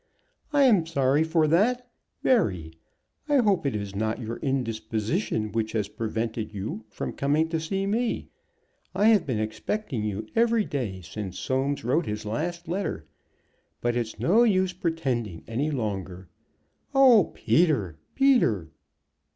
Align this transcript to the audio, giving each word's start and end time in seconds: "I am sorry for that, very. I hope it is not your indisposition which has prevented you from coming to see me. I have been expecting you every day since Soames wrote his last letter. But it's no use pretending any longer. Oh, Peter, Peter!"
"I 0.51 0.63
am 0.63 0.87
sorry 0.87 1.23
for 1.23 1.47
that, 1.49 1.87
very. 2.23 2.73
I 3.29 3.35
hope 3.35 3.67
it 3.67 3.75
is 3.75 3.93
not 3.95 4.19
your 4.19 4.37
indisposition 4.37 5.51
which 5.51 5.73
has 5.73 5.89
prevented 5.89 6.55
you 6.55 6.85
from 6.89 7.13
coming 7.13 7.49
to 7.49 7.59
see 7.59 7.85
me. 7.85 8.29
I 8.95 9.09
have 9.09 9.27
been 9.27 9.37
expecting 9.39 10.03
you 10.03 10.25
every 10.35 10.65
day 10.65 11.01
since 11.01 11.37
Soames 11.37 11.83
wrote 11.83 12.07
his 12.07 12.25
last 12.25 12.67
letter. 12.67 13.05
But 13.79 13.95
it's 13.95 14.17
no 14.19 14.41
use 14.41 14.73
pretending 14.73 15.43
any 15.47 15.69
longer. 15.69 16.29
Oh, 16.95 17.31
Peter, 17.35 17.99
Peter!" 18.15 18.71